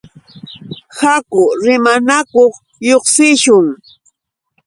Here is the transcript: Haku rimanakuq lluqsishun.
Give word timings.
Haku 0.99 1.41
rimanakuq 1.63 2.53
lluqsishun. 2.85 3.67